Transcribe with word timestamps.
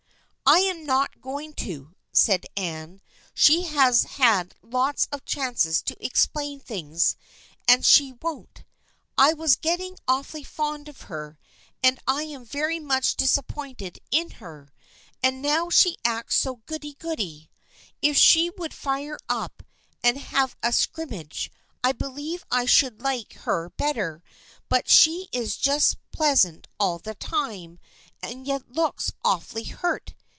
"I 0.51 0.59
am 0.59 0.85
not 0.85 1.21
going 1.21 1.53
to," 1.53 1.95
said 2.11 2.45
Anne." 2.57 2.99
She 3.33 3.61
has 3.67 4.03
had 4.03 4.53
lots 4.61 5.07
of 5.09 5.23
chances 5.23 5.81
to 5.83 6.05
explain 6.05 6.59
things, 6.59 7.15
and 7.69 7.85
she 7.85 8.11
won't. 8.11 8.65
I 9.17 9.31
was 9.33 9.55
getting 9.55 9.97
awfully 10.09 10.43
fond 10.43 10.89
of 10.89 11.03
her, 11.03 11.39
and 11.81 12.01
I 12.05 12.23
am 12.23 12.43
very 12.43 12.81
much 12.81 13.15
disappointed 13.15 13.99
in 14.11 14.29
her. 14.43 14.73
And 15.23 15.41
now 15.41 15.69
she 15.69 15.95
acts 16.03 16.35
so' 16.35 16.55
goody 16.65 16.95
goody.' 16.95 17.49
If 18.01 18.17
she 18.17 18.49
would 18.49 18.73
fire 18.73 19.19
up 19.29 19.63
and 20.03 20.17
have 20.17 20.57
a 20.61 20.73
scrimmage 20.73 21.49
I 21.81 21.93
believe 21.93 22.43
I 22.51 22.65
should 22.65 23.01
like 23.01 23.35
her 23.45 23.69
better, 23.69 24.21
but 24.67 24.89
she 24.89 25.29
is 25.31 25.55
just 25.55 25.95
pleasant 26.11 26.67
all 26.77 26.99
the 26.99 27.15
time 27.15 27.79
and 28.21 28.45
yet 28.45 28.69
looks 28.73 29.13
awfully 29.23 29.63
hurt. 29.63 30.13